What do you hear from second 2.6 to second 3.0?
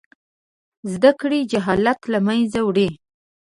وړي.